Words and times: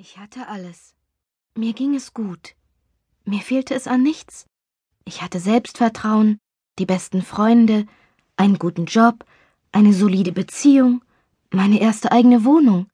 Ich 0.00 0.16
hatte 0.16 0.46
alles. 0.46 0.94
Mir 1.56 1.72
ging 1.72 1.96
es 1.96 2.14
gut. 2.14 2.54
Mir 3.24 3.40
fehlte 3.40 3.74
es 3.74 3.88
an 3.88 4.04
nichts. 4.04 4.46
Ich 5.04 5.22
hatte 5.22 5.40
Selbstvertrauen, 5.40 6.38
die 6.78 6.86
besten 6.86 7.20
Freunde, 7.20 7.84
einen 8.36 8.60
guten 8.60 8.84
Job, 8.84 9.24
eine 9.72 9.92
solide 9.92 10.30
Beziehung, 10.30 11.04
meine 11.50 11.80
erste 11.80 12.12
eigene 12.12 12.44
Wohnung. 12.44 12.88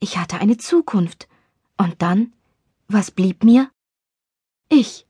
Ich 0.00 0.18
hatte 0.18 0.38
eine 0.38 0.56
Zukunft. 0.56 1.28
Und 1.76 2.02
dann, 2.02 2.34
was 2.88 3.12
blieb 3.12 3.44
mir? 3.44 3.70
Ich. 4.68 5.06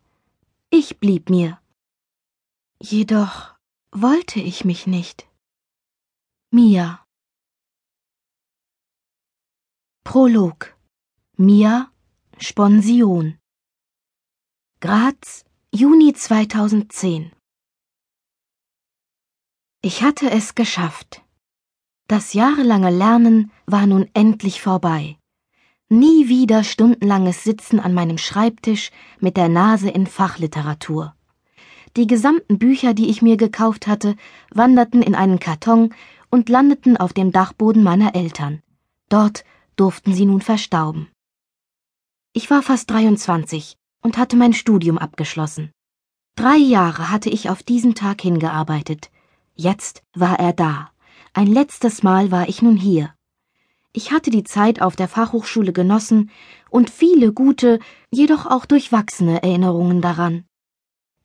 Ich 0.68 0.98
blieb 0.98 1.30
mir. 1.30 1.58
Jedoch 2.78 3.54
wollte 3.90 4.40
ich 4.40 4.66
mich 4.66 4.86
nicht. 4.86 5.26
Mia. 6.50 7.06
Prolog 10.04 10.75
Mia 11.38 11.90
Sponsion 12.38 13.36
Graz, 14.80 15.44
Juni 15.70 16.14
2010 16.14 17.30
Ich 19.82 20.02
hatte 20.02 20.30
es 20.30 20.54
geschafft. 20.54 21.20
Das 22.08 22.32
jahrelange 22.32 22.88
Lernen 22.88 23.52
war 23.66 23.86
nun 23.86 24.08
endlich 24.14 24.62
vorbei. 24.62 25.18
Nie 25.90 26.30
wieder 26.30 26.64
stundenlanges 26.64 27.44
Sitzen 27.44 27.80
an 27.80 27.92
meinem 27.92 28.16
Schreibtisch 28.16 28.90
mit 29.20 29.36
der 29.36 29.50
Nase 29.50 29.90
in 29.90 30.06
Fachliteratur. 30.06 31.14
Die 31.98 32.06
gesamten 32.06 32.58
Bücher, 32.58 32.94
die 32.94 33.10
ich 33.10 33.20
mir 33.20 33.36
gekauft 33.36 33.86
hatte, 33.86 34.16
wanderten 34.54 35.02
in 35.02 35.14
einen 35.14 35.38
Karton 35.38 35.94
und 36.30 36.48
landeten 36.48 36.96
auf 36.96 37.12
dem 37.12 37.30
Dachboden 37.30 37.82
meiner 37.82 38.14
Eltern. 38.14 38.62
Dort 39.10 39.44
durften 39.76 40.14
sie 40.14 40.24
nun 40.24 40.40
verstauben. 40.40 41.08
Ich 42.36 42.50
war 42.50 42.60
fast 42.62 42.90
23 42.90 43.78
und 44.02 44.18
hatte 44.18 44.36
mein 44.36 44.52
Studium 44.52 44.98
abgeschlossen. 44.98 45.72
Drei 46.34 46.58
Jahre 46.58 47.10
hatte 47.10 47.30
ich 47.30 47.48
auf 47.48 47.62
diesen 47.62 47.94
Tag 47.94 48.20
hingearbeitet. 48.20 49.10
Jetzt 49.54 50.02
war 50.14 50.38
er 50.38 50.52
da. 50.52 50.90
Ein 51.32 51.46
letztes 51.46 52.02
Mal 52.02 52.30
war 52.30 52.46
ich 52.46 52.60
nun 52.60 52.76
hier. 52.76 53.14
Ich 53.94 54.12
hatte 54.12 54.28
die 54.28 54.44
Zeit 54.44 54.82
auf 54.82 54.96
der 54.96 55.08
Fachhochschule 55.08 55.72
genossen 55.72 56.30
und 56.68 56.90
viele 56.90 57.32
gute, 57.32 57.78
jedoch 58.10 58.44
auch 58.44 58.66
durchwachsene 58.66 59.42
Erinnerungen 59.42 60.02
daran. 60.02 60.44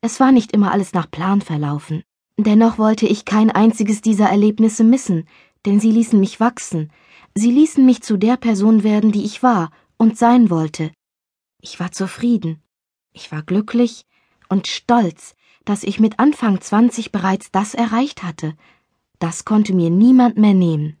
Es 0.00 0.18
war 0.18 0.32
nicht 0.32 0.52
immer 0.52 0.72
alles 0.72 0.94
nach 0.94 1.10
Plan 1.10 1.42
verlaufen. 1.42 2.04
Dennoch 2.38 2.78
wollte 2.78 3.06
ich 3.06 3.26
kein 3.26 3.50
einziges 3.50 4.00
dieser 4.00 4.30
Erlebnisse 4.30 4.82
missen, 4.82 5.28
denn 5.66 5.78
sie 5.78 5.90
ließen 5.90 6.18
mich 6.18 6.40
wachsen, 6.40 6.90
sie 7.34 7.50
ließen 7.50 7.84
mich 7.84 8.00
zu 8.00 8.16
der 8.16 8.38
Person 8.38 8.82
werden, 8.82 9.12
die 9.12 9.26
ich 9.26 9.42
war 9.42 9.68
und 9.98 10.16
sein 10.16 10.48
wollte, 10.48 10.90
ich 11.62 11.80
war 11.80 11.92
zufrieden. 11.92 12.60
Ich 13.12 13.30
war 13.32 13.42
glücklich 13.42 14.04
und 14.48 14.66
stolz, 14.66 15.36
dass 15.64 15.84
ich 15.84 16.00
mit 16.00 16.18
Anfang 16.18 16.60
20 16.60 17.12
bereits 17.12 17.52
das 17.52 17.72
erreicht 17.72 18.24
hatte. 18.24 18.54
Das 19.20 19.44
konnte 19.44 19.72
mir 19.72 19.88
niemand 19.88 20.36
mehr 20.36 20.54
nehmen. 20.54 20.98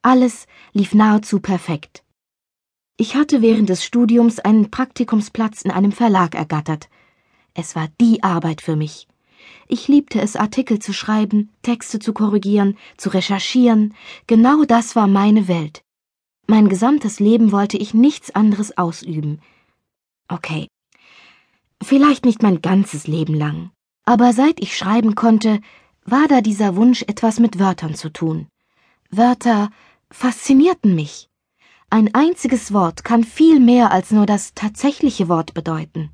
Alles 0.00 0.46
lief 0.72 0.94
nahezu 0.94 1.38
perfekt. 1.38 2.02
Ich 2.96 3.14
hatte 3.14 3.42
während 3.42 3.68
des 3.68 3.84
Studiums 3.84 4.38
einen 4.38 4.70
Praktikumsplatz 4.70 5.62
in 5.62 5.70
einem 5.70 5.92
Verlag 5.92 6.34
ergattert. 6.34 6.88
Es 7.52 7.76
war 7.76 7.88
die 8.00 8.22
Arbeit 8.22 8.62
für 8.62 8.76
mich. 8.76 9.06
Ich 9.68 9.88
liebte 9.88 10.20
es, 10.20 10.36
Artikel 10.36 10.78
zu 10.78 10.94
schreiben, 10.94 11.50
Texte 11.62 11.98
zu 11.98 12.14
korrigieren, 12.14 12.78
zu 12.96 13.10
recherchieren. 13.10 13.94
Genau 14.26 14.64
das 14.64 14.96
war 14.96 15.08
meine 15.08 15.46
Welt. 15.46 15.84
Mein 16.46 16.68
gesamtes 16.68 17.20
Leben 17.20 17.52
wollte 17.52 17.76
ich 17.76 17.92
nichts 17.92 18.34
anderes 18.34 18.78
ausüben. 18.78 19.40
Okay. 20.28 20.68
Vielleicht 21.82 22.24
nicht 22.24 22.42
mein 22.42 22.62
ganzes 22.62 23.06
Leben 23.06 23.34
lang, 23.34 23.70
aber 24.04 24.32
seit 24.32 24.60
ich 24.60 24.76
schreiben 24.76 25.14
konnte, 25.14 25.60
war 26.04 26.28
da 26.28 26.40
dieser 26.40 26.76
Wunsch, 26.76 27.02
etwas 27.02 27.38
mit 27.40 27.58
Wörtern 27.58 27.94
zu 27.94 28.12
tun. 28.12 28.48
Wörter 29.10 29.70
faszinierten 30.10 30.94
mich. 30.94 31.28
Ein 31.90 32.14
einziges 32.14 32.72
Wort 32.72 33.04
kann 33.04 33.24
viel 33.24 33.60
mehr 33.60 33.90
als 33.90 34.10
nur 34.10 34.26
das 34.26 34.54
tatsächliche 34.54 35.28
Wort 35.28 35.54
bedeuten. 35.54 36.10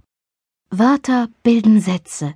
Wörter 0.70 1.28
bilden 1.42 1.80
Sätze. 1.80 2.34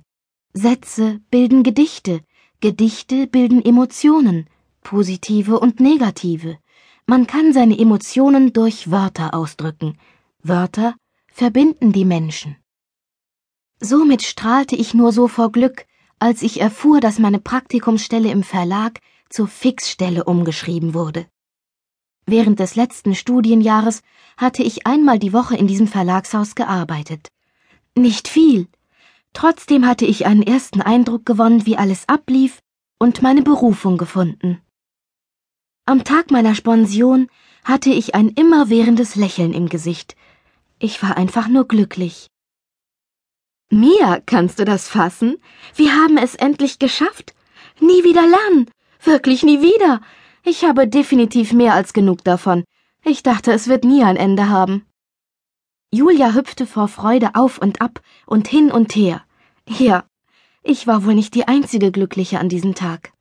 Sätze 0.53 1.21
bilden 1.29 1.63
Gedichte. 1.63 2.21
Gedichte 2.61 3.27
bilden 3.27 3.63
Emotionen, 3.63 4.47
positive 4.81 5.59
und 5.59 5.79
negative. 5.79 6.57
Man 7.05 7.27
kann 7.27 7.53
seine 7.53 7.77
Emotionen 7.77 8.53
durch 8.53 8.89
Wörter 8.89 9.33
ausdrücken. 9.33 9.97
Wörter 10.41 10.95
verbinden 11.35 11.91
die 11.91 12.05
Menschen. 12.05 12.55
Somit 13.81 14.23
strahlte 14.23 14.77
ich 14.77 14.93
nur 14.93 15.11
so 15.11 15.27
vor 15.27 15.51
Glück, 15.51 15.85
als 16.17 16.41
ich 16.41 16.61
erfuhr, 16.61 17.01
dass 17.01 17.19
meine 17.19 17.41
Praktikumsstelle 17.41 18.31
im 18.31 18.41
Verlag 18.41 19.01
zur 19.29 19.49
Fixstelle 19.49 20.23
umgeschrieben 20.23 20.93
wurde. 20.93 21.27
Während 22.25 22.61
des 22.61 22.77
letzten 22.77 23.15
Studienjahres 23.15 24.01
hatte 24.37 24.63
ich 24.63 24.87
einmal 24.87 25.19
die 25.19 25.33
Woche 25.33 25.57
in 25.57 25.67
diesem 25.67 25.87
Verlagshaus 25.87 26.55
gearbeitet. 26.55 27.33
Nicht 27.97 28.29
viel. 28.29 28.69
Trotzdem 29.33 29.85
hatte 29.85 30.05
ich 30.05 30.25
einen 30.25 30.41
ersten 30.41 30.81
Eindruck 30.81 31.25
gewonnen, 31.25 31.65
wie 31.65 31.75
alles 31.75 32.07
ablief 32.07 32.61
und 32.97 33.21
meine 33.21 33.41
Berufung 33.41 33.97
gefunden. 33.97 34.61
Am 35.85 36.05
Tag 36.05 36.31
meiner 36.31 36.55
Sponsion 36.55 37.27
hatte 37.65 37.89
ich 37.89 38.15
ein 38.15 38.29
immerwährendes 38.29 39.17
Lächeln 39.17 39.53
im 39.53 39.67
Gesicht, 39.67 40.15
ich 40.79 41.01
war 41.01 41.17
einfach 41.17 41.47
nur 41.47 41.67
glücklich. 41.67 42.27
Mia, 43.69 44.21
kannst 44.25 44.59
du 44.59 44.65
das 44.65 44.87
fassen? 44.87 45.37
Wir 45.73 45.95
haben 45.95 46.17
es 46.17 46.35
endlich 46.35 46.79
geschafft. 46.79 47.33
Nie 47.79 48.03
wieder 48.03 48.21
lernen. 48.21 48.69
Wirklich 49.03 49.43
nie 49.43 49.61
wieder. 49.61 50.01
Ich 50.43 50.63
habe 50.63 50.87
definitiv 50.87 51.51
mehr 51.53 51.73
als 51.73 51.93
genug 51.93 52.23
davon. 52.23 52.63
Ich 53.03 53.23
dachte, 53.23 53.51
es 53.51 53.67
wird 53.67 53.83
nie 53.83 54.03
ein 54.03 54.17
Ende 54.17 54.49
haben. 54.49 54.85
Julia 55.91 56.33
hüpfte 56.33 56.67
vor 56.67 56.87
Freude 56.87 57.35
auf 57.35 57.57
und 57.57 57.81
ab 57.81 58.01
und 58.25 58.47
hin 58.47 58.71
und 58.71 58.95
her. 58.95 59.23
Ja, 59.67 60.05
ich 60.61 60.87
war 60.87 61.05
wohl 61.05 61.15
nicht 61.15 61.35
die 61.35 61.47
einzige 61.47 61.91
Glückliche 61.91 62.39
an 62.39 62.49
diesem 62.49 62.75
Tag. 62.75 63.13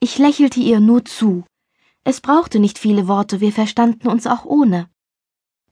Ich 0.00 0.18
lächelte 0.18 0.60
ihr 0.60 0.80
nur 0.80 1.04
zu. 1.04 1.44
Es 2.02 2.20
brauchte 2.20 2.58
nicht 2.58 2.78
viele 2.78 3.06
Worte, 3.08 3.40
wir 3.40 3.52
verstanden 3.52 4.08
uns 4.08 4.26
auch 4.26 4.44
ohne. 4.44 4.88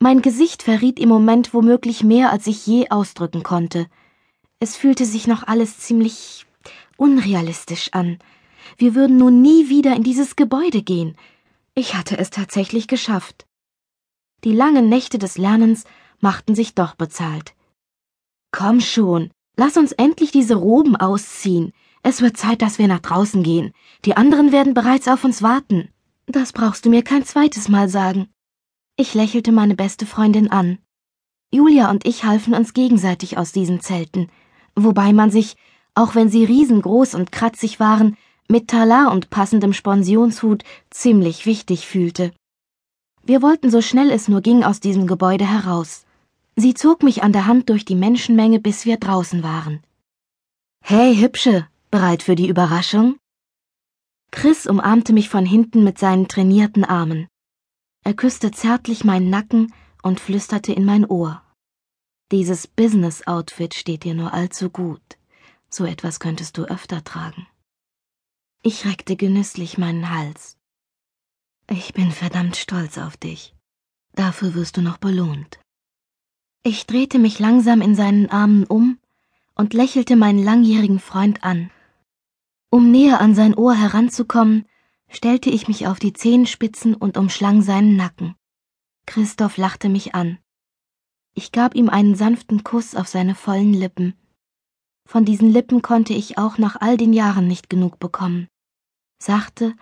Mein 0.00 0.22
Gesicht 0.22 0.62
verriet 0.62 1.00
im 1.00 1.08
Moment 1.08 1.52
womöglich 1.52 2.04
mehr, 2.04 2.30
als 2.30 2.46
ich 2.46 2.64
je 2.66 2.88
ausdrücken 2.90 3.42
konnte. 3.42 3.88
Es 4.60 4.76
fühlte 4.76 5.04
sich 5.04 5.26
noch 5.26 5.42
alles 5.42 5.78
ziemlich 5.78 6.46
unrealistisch 6.96 7.92
an. 7.92 8.18
Wir 8.76 8.94
würden 8.94 9.16
nun 9.16 9.42
nie 9.42 9.68
wieder 9.68 9.96
in 9.96 10.04
dieses 10.04 10.36
Gebäude 10.36 10.82
gehen. 10.82 11.16
Ich 11.74 11.96
hatte 11.96 12.16
es 12.16 12.30
tatsächlich 12.30 12.86
geschafft. 12.86 13.46
Die 14.44 14.52
langen 14.52 14.88
Nächte 14.88 15.18
des 15.18 15.36
Lernens 15.36 15.84
machten 16.20 16.54
sich 16.54 16.74
doch 16.74 16.94
bezahlt. 16.94 17.54
Komm 18.52 18.80
schon, 18.80 19.30
lass 19.56 19.76
uns 19.76 19.90
endlich 19.92 20.30
diese 20.30 20.54
Roben 20.54 20.94
ausziehen. 20.94 21.72
Es 22.04 22.22
wird 22.22 22.36
Zeit, 22.36 22.62
dass 22.62 22.78
wir 22.78 22.86
nach 22.86 23.00
draußen 23.00 23.42
gehen. 23.42 23.72
Die 24.04 24.16
anderen 24.16 24.52
werden 24.52 24.74
bereits 24.74 25.08
auf 25.08 25.24
uns 25.24 25.42
warten. 25.42 25.88
Das 26.26 26.52
brauchst 26.52 26.84
du 26.84 26.90
mir 26.90 27.02
kein 27.02 27.24
zweites 27.24 27.68
Mal 27.68 27.88
sagen. 27.88 28.28
Ich 29.00 29.14
lächelte 29.14 29.52
meine 29.52 29.76
beste 29.76 30.06
Freundin 30.06 30.50
an. 30.50 30.78
Julia 31.52 31.88
und 31.88 32.04
ich 32.04 32.24
halfen 32.24 32.52
uns 32.52 32.74
gegenseitig 32.74 33.38
aus 33.38 33.52
diesen 33.52 33.80
Zelten, 33.80 34.28
wobei 34.74 35.12
man 35.12 35.30
sich, 35.30 35.54
auch 35.94 36.16
wenn 36.16 36.28
sie 36.28 36.44
riesengroß 36.44 37.14
und 37.14 37.30
kratzig 37.30 37.78
waren, 37.78 38.16
mit 38.48 38.66
Talar 38.66 39.12
und 39.12 39.30
passendem 39.30 39.72
Sponsionshut 39.72 40.64
ziemlich 40.90 41.46
wichtig 41.46 41.86
fühlte. 41.86 42.32
Wir 43.22 43.40
wollten 43.40 43.70
so 43.70 43.82
schnell 43.82 44.10
es 44.10 44.26
nur 44.26 44.40
ging 44.40 44.64
aus 44.64 44.80
diesem 44.80 45.06
Gebäude 45.06 45.48
heraus. 45.48 46.04
Sie 46.56 46.74
zog 46.74 47.04
mich 47.04 47.22
an 47.22 47.32
der 47.32 47.46
Hand 47.46 47.68
durch 47.68 47.84
die 47.84 47.94
Menschenmenge, 47.94 48.58
bis 48.58 48.84
wir 48.84 48.96
draußen 48.96 49.44
waren. 49.44 49.80
Hey, 50.82 51.14
Hübsche, 51.14 51.68
bereit 51.92 52.24
für 52.24 52.34
die 52.34 52.48
Überraschung? 52.48 53.14
Chris 54.32 54.66
umarmte 54.66 55.12
mich 55.12 55.28
von 55.28 55.46
hinten 55.46 55.84
mit 55.84 56.00
seinen 56.00 56.26
trainierten 56.26 56.84
Armen. 56.84 57.28
Er 58.08 58.14
küsste 58.14 58.50
zärtlich 58.50 59.04
meinen 59.04 59.28
Nacken 59.28 59.74
und 60.02 60.18
flüsterte 60.18 60.72
in 60.72 60.86
mein 60.86 61.04
Ohr. 61.04 61.42
Dieses 62.32 62.66
Business-Outfit 62.66 63.74
steht 63.74 64.02
dir 64.04 64.14
nur 64.14 64.32
allzu 64.32 64.70
gut. 64.70 65.18
So 65.68 65.84
etwas 65.84 66.18
könntest 66.18 66.56
du 66.56 66.64
öfter 66.64 67.04
tragen. 67.04 67.46
Ich 68.62 68.86
reckte 68.86 69.14
genüsslich 69.14 69.76
meinen 69.76 70.08
Hals. 70.08 70.56
Ich 71.68 71.92
bin 71.92 72.10
verdammt 72.10 72.56
stolz 72.56 72.96
auf 72.96 73.18
dich. 73.18 73.54
Dafür 74.14 74.54
wirst 74.54 74.78
du 74.78 74.80
noch 74.80 74.96
belohnt. 74.96 75.60
Ich 76.62 76.86
drehte 76.86 77.18
mich 77.18 77.38
langsam 77.38 77.82
in 77.82 77.94
seinen 77.94 78.30
Armen 78.30 78.64
um 78.64 78.98
und 79.54 79.74
lächelte 79.74 80.16
meinen 80.16 80.42
langjährigen 80.42 80.98
Freund 80.98 81.44
an. 81.44 81.70
Um 82.70 82.90
näher 82.90 83.20
an 83.20 83.34
sein 83.34 83.54
Ohr 83.54 83.74
heranzukommen, 83.74 84.64
stellte 85.10 85.50
ich 85.50 85.68
mich 85.68 85.86
auf 85.86 85.98
die 85.98 86.12
Zehenspitzen 86.12 86.94
und 86.94 87.16
umschlang 87.16 87.62
seinen 87.62 87.96
Nacken. 87.96 88.34
Christoph 89.06 89.56
lachte 89.56 89.88
mich 89.88 90.14
an. 90.14 90.38
Ich 91.34 91.52
gab 91.52 91.74
ihm 91.74 91.88
einen 91.88 92.14
sanften 92.14 92.64
Kuss 92.64 92.94
auf 92.94 93.08
seine 93.08 93.34
vollen 93.34 93.72
Lippen. 93.72 94.14
Von 95.06 95.24
diesen 95.24 95.50
Lippen 95.50 95.82
konnte 95.82 96.12
ich 96.12 96.36
auch 96.36 96.58
nach 96.58 96.76
all 96.80 96.96
den 96.96 97.12
Jahren 97.12 97.46
nicht 97.46 97.70
genug 97.70 97.98
bekommen. 97.98 98.48
Sachte 99.22 99.74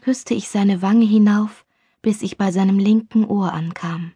küsste 0.00 0.34
ich 0.34 0.48
seine 0.48 0.82
Wange 0.82 1.04
hinauf, 1.04 1.66
bis 2.00 2.22
ich 2.22 2.38
bei 2.38 2.50
seinem 2.50 2.78
linken 2.78 3.24
Ohr 3.24 3.52
ankam. 3.52 4.12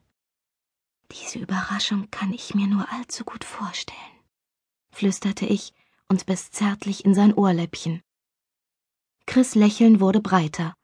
Diese 1.12 1.38
Überraschung 1.38 2.10
kann 2.10 2.32
ich 2.32 2.55
mir 2.55 2.67
nur 2.67 2.90
allzu 2.90 3.25
gut 3.25 3.44
vorstellen, 3.44 3.99
flüsterte 4.90 5.46
ich 5.46 5.75
und 6.08 6.26
biss 6.26 6.50
zärtlich 6.50 7.05
in 7.05 7.14
sein 7.14 7.34
Ohrläppchen. 7.34 8.00
Chris 9.26 9.54
Lächeln 9.54 10.00
wurde 10.00 10.20
breiter. 10.20 10.74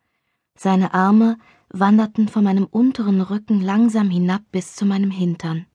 Seine 0.57 0.95
Arme 0.95 1.39
wanderten 1.69 2.29
von 2.29 2.45
meinem 2.45 2.65
unteren 2.65 3.21
Rücken 3.21 3.61
langsam 3.61 4.11
hinab 4.11 4.43
bis 4.51 4.75
zu 4.75 4.85
meinem 4.85 5.11
Hintern. 5.11 5.67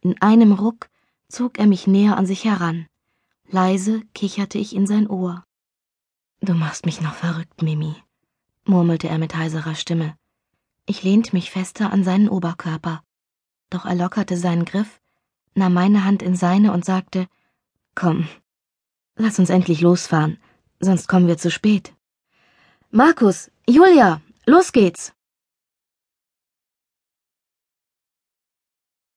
In 0.00 0.20
einem 0.20 0.52
Ruck 0.52 0.90
zog 1.28 1.58
er 1.58 1.66
mich 1.66 1.86
näher 1.86 2.16
an 2.16 2.26
sich 2.26 2.44
heran. 2.44 2.86
Leise 3.48 4.02
kicherte 4.14 4.58
ich 4.58 4.74
in 4.74 4.86
sein 4.86 5.06
Ohr. 5.06 5.44
Du 6.40 6.54
machst 6.54 6.86
mich 6.86 7.00
noch 7.00 7.14
verrückt, 7.14 7.62
Mimi, 7.62 7.94
murmelte 8.64 9.08
er 9.08 9.18
mit 9.18 9.36
heiserer 9.36 9.74
Stimme. 9.74 10.16
Ich 10.86 11.04
lehnte 11.04 11.36
mich 11.36 11.50
fester 11.50 11.92
an 11.92 12.02
seinen 12.02 12.28
Oberkörper, 12.28 13.04
doch 13.70 13.84
er 13.84 13.94
lockerte 13.94 14.36
seinen 14.36 14.64
Griff, 14.64 15.00
nahm 15.54 15.74
meine 15.74 16.04
Hand 16.04 16.22
in 16.22 16.34
seine 16.34 16.72
und 16.72 16.84
sagte 16.84 17.28
Komm, 17.94 18.26
lass 19.14 19.38
uns 19.38 19.50
endlich 19.50 19.80
losfahren, 19.80 20.38
sonst 20.82 21.06
kommen 21.08 21.28
wir 21.28 21.38
zu 21.38 21.50
spät. 21.50 21.94
Markus, 22.90 23.50
Julia, 23.66 24.20
los 24.46 24.72
geht's. 24.72 25.12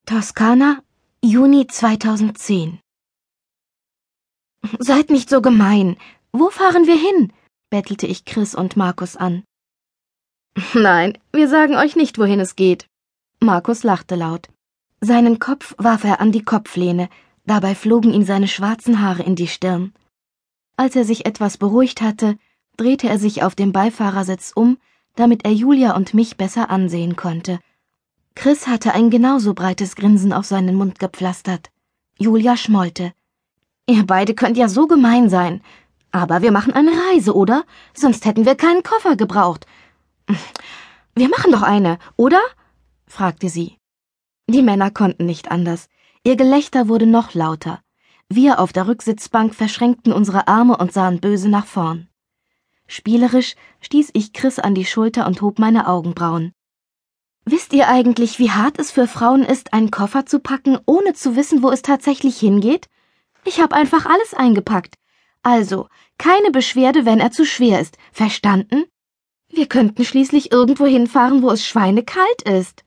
Toskana, 0.05 0.81
Juni 1.21 1.67
2010 1.67 2.79
Seid 4.79 5.09
nicht 5.09 5.29
so 5.29 5.41
gemein. 5.41 5.97
Wo 6.31 6.49
fahren 6.49 6.85
wir 6.85 6.97
hin? 6.97 7.33
bettelte 7.69 8.07
ich 8.07 8.25
Chris 8.25 8.55
und 8.55 8.77
Markus 8.77 9.15
an. 9.17 9.43
Nein, 10.73 11.17
wir 11.33 11.49
sagen 11.49 11.75
euch 11.75 11.95
nicht, 11.95 12.17
wohin 12.17 12.39
es 12.39 12.55
geht. 12.55 12.87
Markus 13.39 13.83
lachte 13.83 14.15
laut. 14.15 14.49
Seinen 15.01 15.39
Kopf 15.39 15.75
warf 15.77 16.03
er 16.03 16.21
an 16.21 16.31
die 16.31 16.43
Kopflehne, 16.43 17.09
dabei 17.45 17.75
flogen 17.75 18.13
ihm 18.13 18.23
seine 18.23 18.47
schwarzen 18.47 19.01
Haare 19.01 19.23
in 19.23 19.35
die 19.35 19.47
Stirn. 19.47 19.93
Als 20.77 20.95
er 20.95 21.05
sich 21.05 21.25
etwas 21.25 21.57
beruhigt 21.57 22.01
hatte, 22.01 22.37
drehte 22.77 23.07
er 23.07 23.19
sich 23.19 23.43
auf 23.43 23.55
dem 23.55 23.71
Beifahrersitz 23.71 24.51
um, 24.53 24.77
damit 25.15 25.45
er 25.45 25.53
Julia 25.53 25.95
und 25.95 26.13
mich 26.13 26.37
besser 26.37 26.69
ansehen 26.69 27.15
konnte. 27.15 27.59
Chris 28.35 28.67
hatte 28.67 28.93
ein 28.93 29.09
genauso 29.09 29.53
breites 29.53 29.95
Grinsen 29.95 30.33
auf 30.33 30.45
seinen 30.45 30.75
Mund 30.75 30.99
gepflastert. 30.99 31.71
Julia 32.17 32.57
schmollte. 32.57 33.13
Ihr 33.87 34.05
beide 34.05 34.33
könnt 34.33 34.57
ja 34.57 34.67
so 34.67 34.87
gemein 34.87 35.29
sein. 35.29 35.61
Aber 36.11 36.41
wir 36.41 36.51
machen 36.51 36.73
eine 36.73 36.91
Reise, 36.91 37.33
oder? 37.33 37.63
Sonst 37.93 38.25
hätten 38.25 38.45
wir 38.45 38.55
keinen 38.55 38.83
Koffer 38.83 39.15
gebraucht. 39.15 39.65
Wir 41.15 41.29
machen 41.29 41.51
doch 41.51 41.61
eine, 41.61 41.97
oder? 42.17 42.41
fragte 43.07 43.47
sie. 43.47 43.77
Die 44.47 44.61
Männer 44.61 44.91
konnten 44.91 45.25
nicht 45.25 45.49
anders. 45.51 45.87
Ihr 46.23 46.35
Gelächter 46.35 46.87
wurde 46.87 47.05
noch 47.05 47.33
lauter. 47.33 47.81
Wir 48.29 48.59
auf 48.59 48.73
der 48.73 48.87
Rücksitzbank 48.87 49.53
verschränkten 49.53 50.11
unsere 50.11 50.47
Arme 50.47 50.77
und 50.77 50.91
sahen 50.91 51.19
böse 51.19 51.47
nach 51.47 51.67
vorn. 51.67 52.07
Spielerisch 52.87 53.55
stieß 53.81 54.11
ich 54.13 54.33
Chris 54.33 54.57
an 54.57 54.73
die 54.73 54.85
Schulter 54.85 55.27
und 55.27 55.41
hob 55.41 55.59
meine 55.59 55.87
Augenbrauen. 55.87 56.51
Wisst 57.45 57.73
ihr 57.73 57.87
eigentlich, 57.87 58.39
wie 58.39 58.49
hart 58.49 58.79
es 58.79 58.89
für 58.89 59.07
Frauen 59.07 59.43
ist, 59.43 59.73
einen 59.73 59.91
Koffer 59.91 60.25
zu 60.25 60.39
packen, 60.39 60.79
ohne 60.87 61.13
zu 61.13 61.35
wissen, 61.35 61.61
wo 61.61 61.69
es 61.69 61.83
tatsächlich 61.83 62.39
hingeht? 62.39 62.87
Ich 63.43 63.61
habe 63.61 63.75
einfach 63.75 64.07
alles 64.07 64.33
eingepackt. 64.33 64.95
Also, 65.43 65.87
keine 66.17 66.49
Beschwerde, 66.49 67.05
wenn 67.05 67.19
er 67.19 67.31
zu 67.31 67.45
schwer 67.45 67.79
ist. 67.79 67.99
Verstanden? 68.11 68.85
Wir 69.47 69.67
könnten 69.67 70.03
schließlich 70.03 70.51
irgendwo 70.51 70.87
hinfahren, 70.87 71.43
wo 71.43 71.51
es 71.51 71.63
schweinekalt 71.63 72.41
ist. 72.41 72.83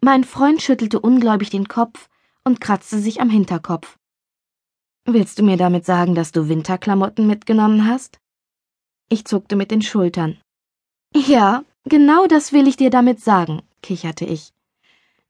Mein 0.00 0.22
Freund 0.22 0.62
schüttelte 0.62 1.00
ungläubig 1.00 1.50
den 1.50 1.66
Kopf 1.66 2.08
und 2.44 2.60
kratzte 2.60 3.00
sich 3.00 3.20
am 3.20 3.28
Hinterkopf. 3.28 3.98
Willst 5.04 5.38
du 5.38 5.42
mir 5.42 5.56
damit 5.56 5.84
sagen, 5.84 6.14
dass 6.14 6.30
du 6.30 6.48
Winterklamotten 6.48 7.26
mitgenommen 7.26 7.86
hast? 7.86 8.18
Ich 9.08 9.24
zuckte 9.24 9.56
mit 9.56 9.72
den 9.72 9.82
Schultern. 9.82 10.38
Ja, 11.14 11.64
genau 11.84 12.26
das 12.26 12.52
will 12.52 12.68
ich 12.68 12.76
dir 12.76 12.90
damit 12.90 13.20
sagen, 13.20 13.62
kicherte 13.82 14.24
ich. 14.24 14.52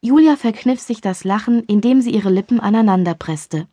Julia 0.02 0.36
verkniff 0.36 0.80
sich 0.80 1.00
das 1.00 1.24
Lachen, 1.24 1.64
indem 1.64 2.02
sie 2.02 2.10
ihre 2.10 2.28
Lippen 2.28 2.60
aneinander 2.60 3.14
presste. 3.14 3.66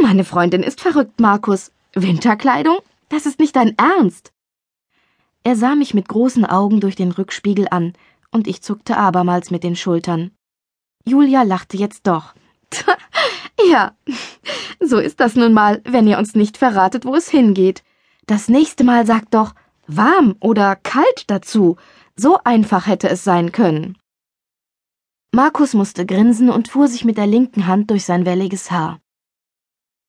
Meine 0.00 0.24
Freundin 0.24 0.62
ist 0.62 0.80
verrückt, 0.80 1.20
Markus. 1.20 1.72
Winterkleidung? 1.94 2.78
Das 3.08 3.24
ist 3.24 3.38
nicht 3.38 3.56
dein 3.56 3.76
Ernst. 3.78 4.32
Er 5.42 5.56
sah 5.56 5.74
mich 5.74 5.94
mit 5.94 6.08
großen 6.08 6.44
Augen 6.44 6.80
durch 6.80 6.96
den 6.96 7.12
Rückspiegel 7.12 7.66
an, 7.70 7.94
und 8.30 8.46
ich 8.46 8.62
zuckte 8.62 8.96
abermals 8.96 9.50
mit 9.50 9.64
den 9.64 9.76
Schultern. 9.76 10.32
Julia 11.04 11.42
lachte 11.42 11.76
jetzt 11.76 12.06
doch. 12.06 12.34
Ja, 13.70 13.96
so 14.80 14.98
ist 14.98 15.20
das 15.20 15.34
nun 15.36 15.52
mal, 15.52 15.80
wenn 15.84 16.06
ihr 16.06 16.18
uns 16.18 16.34
nicht 16.34 16.56
verratet, 16.56 17.04
wo 17.04 17.14
es 17.14 17.28
hingeht. 17.28 17.82
Das 18.26 18.48
nächste 18.48 18.84
Mal 18.84 19.06
sagt 19.06 19.34
doch 19.34 19.54
warm 19.86 20.36
oder 20.40 20.76
kalt 20.76 21.24
dazu. 21.26 21.76
So 22.16 22.38
einfach 22.44 22.86
hätte 22.86 23.08
es 23.08 23.24
sein 23.24 23.52
können. 23.52 23.98
Markus 25.34 25.72
musste 25.72 26.04
grinsen 26.04 26.50
und 26.50 26.68
fuhr 26.68 26.88
sich 26.88 27.04
mit 27.04 27.16
der 27.16 27.26
linken 27.26 27.66
Hand 27.66 27.90
durch 27.90 28.04
sein 28.04 28.26
welliges 28.26 28.70
Haar. 28.70 29.00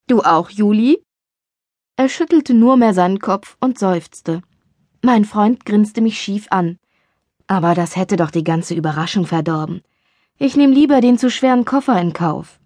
Du 0.06 0.20
auch, 0.20 0.50
Juli? 0.50 1.02
Er 1.96 2.10
schüttelte 2.10 2.52
nur 2.52 2.76
mehr 2.76 2.92
seinen 2.92 3.20
Kopf 3.20 3.56
und 3.60 3.78
seufzte. 3.78 4.42
Mein 5.00 5.24
Freund 5.24 5.64
grinste 5.64 6.02
mich 6.02 6.20
schief 6.20 6.46
an. 6.50 6.78
Aber 7.46 7.74
das 7.74 7.96
hätte 7.96 8.16
doch 8.16 8.30
die 8.30 8.44
ganze 8.44 8.74
Überraschung 8.74 9.26
verdorben. 9.26 9.82
Ich 10.38 10.56
nehm 10.56 10.72
lieber 10.72 11.00
den 11.00 11.18
zu 11.18 11.30
schweren 11.30 11.64
Koffer 11.64 11.98
in 12.00 12.12
Kauf. 12.12 12.60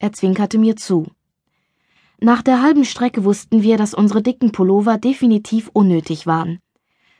Er 0.00 0.12
zwinkerte 0.14 0.58
mir 0.58 0.76
zu. 0.76 1.08
Nach 2.18 2.42
der 2.42 2.62
halben 2.62 2.86
Strecke 2.86 3.22
wussten 3.24 3.62
wir, 3.62 3.76
dass 3.76 3.92
unsere 3.92 4.22
dicken 4.22 4.50
Pullover 4.50 4.96
definitiv 4.96 5.70
unnötig 5.74 6.26
waren. 6.26 6.58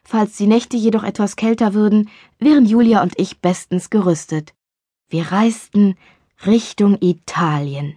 Falls 0.02 0.38
die 0.38 0.46
Nächte 0.46 0.78
jedoch 0.78 1.04
etwas 1.04 1.36
kälter 1.36 1.74
würden, 1.74 2.08
wären 2.38 2.64
Julia 2.64 3.02
und 3.02 3.18
ich 3.18 3.40
bestens 3.40 3.90
gerüstet. 3.90 4.54
Wir 5.10 5.30
reisten 5.30 5.94
Richtung 6.46 6.96
Italien. 7.02 7.96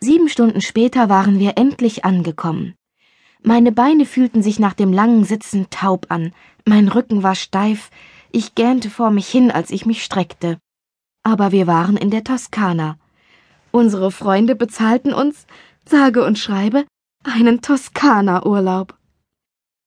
Sieben 0.00 0.28
Stunden 0.28 0.60
später 0.60 1.08
waren 1.08 1.38
wir 1.38 1.56
endlich 1.56 2.04
angekommen. 2.04 2.74
Meine 3.42 3.72
Beine 3.72 4.04
fühlten 4.04 4.42
sich 4.42 4.58
nach 4.58 4.74
dem 4.74 4.92
langen 4.92 5.24
Sitzen 5.24 5.68
taub 5.70 6.06
an, 6.10 6.34
mein 6.66 6.88
Rücken 6.88 7.22
war 7.22 7.34
steif, 7.34 7.90
ich 8.32 8.54
gähnte 8.54 8.90
vor 8.90 9.10
mich 9.10 9.28
hin, 9.28 9.50
als 9.50 9.70
ich 9.70 9.86
mich 9.86 10.04
streckte. 10.04 10.58
Aber 11.22 11.52
wir 11.52 11.66
waren 11.66 11.96
in 11.96 12.10
der 12.10 12.22
Toskana. 12.22 12.98
Unsere 13.72 14.10
Freunde 14.10 14.54
bezahlten 14.54 15.14
uns, 15.14 15.46
sage 15.84 16.24
und 16.24 16.38
schreibe, 16.38 16.84
einen 17.24 17.62
Toskana-Urlaub. 17.62 18.94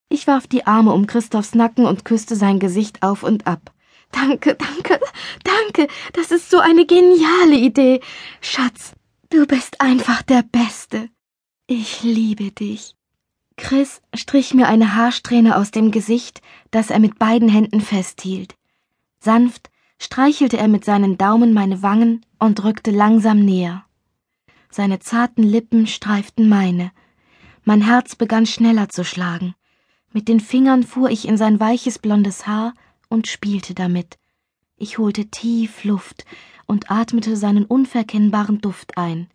Ich 0.10 0.28
warf 0.28 0.48
die 0.48 0.68
Arme 0.68 0.94
um 0.94 1.08
Christophs 1.08 1.56
Nacken 1.56 1.86
und 1.86 2.06
küsste 2.06 2.36
sein 2.36 2.60
Gesicht 2.60 3.02
auf 3.02 3.24
und 3.24 3.48
ab. 3.48 3.72
Danke, 4.12 4.56
danke, 4.56 5.00
danke, 5.44 5.88
das 6.14 6.32
ist 6.32 6.52
so 6.52 6.60
eine 6.60 6.86
geniale 6.86 7.56
Idee. 7.56 8.00
Schatz, 8.42 8.94
du 9.30 9.48
bist 9.48 9.82
einfach 9.82 10.22
der 10.22 10.44
Beste. 10.44 11.10
Ich 11.66 12.04
liebe 12.04 12.52
dich. 12.52 12.96
Chris 13.58 14.02
strich 14.14 14.54
mir 14.54 14.68
eine 14.68 14.96
Haarsträhne 14.96 15.58
aus 15.58 15.72
dem 15.72 15.92
Gesicht, 15.92 16.42
das 16.72 16.90
er 16.90 17.00
mit 17.00 17.18
beiden 17.18 17.50
Händen 17.50 17.82
festhielt. 17.82 18.56
Sanft 19.20 19.70
streichelte 20.04 20.58
er 20.58 20.68
mit 20.68 20.84
seinen 20.84 21.18
Daumen 21.18 21.54
meine 21.54 21.82
Wangen 21.82 22.26
und 22.38 22.62
rückte 22.66 22.92
langsam 22.92 23.40
näher. 23.40 23.86
Seine 24.70 25.00
zarten 25.00 25.44
Lippen 25.44 25.88
streiften 25.88 26.50
meine. 26.50 26.92
Mein 27.64 27.82
Herz 27.82 28.18
begann 28.18 28.46
schneller 28.46 28.90
zu 28.90 29.06
schlagen. 29.06 29.56
Mit 30.12 30.28
den 30.28 30.42
Fingern 30.42 30.84
fuhr 30.84 31.10
ich 31.10 31.26
in 31.26 31.38
sein 31.38 31.58
weiches 31.62 32.00
blondes 32.00 32.46
Haar 32.46 32.74
und 33.08 33.28
spielte 33.28 33.74
damit. 33.74 34.20
Ich 34.76 34.98
holte 34.98 35.28
tief 35.28 35.86
Luft 35.86 36.26
und 36.66 36.92
atmete 36.92 37.38
seinen 37.38 37.64
unverkennbaren 37.64 38.60
Duft 38.60 38.98
ein. 38.98 39.30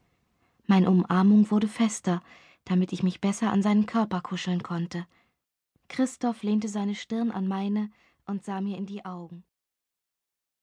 Meine 0.67 0.91
Umarmung 0.91 1.51
wurde 1.51 1.69
fester, 1.69 2.23
damit 2.67 2.93
ich 2.93 3.03
mich 3.03 3.23
besser 3.23 3.51
an 3.51 3.63
seinen 3.63 3.87
Körper 3.87 4.21
kuscheln 4.21 4.63
konnte. 4.63 5.07
Christoph 5.89 6.43
lehnte 6.43 6.69
seine 6.69 6.95
Stirn 6.95 7.31
an 7.31 7.49
meine 7.49 7.91
und 8.27 8.45
sah 8.45 8.61
mir 8.61 8.77
in 8.77 8.85
die 8.85 9.07
Augen. 9.07 9.45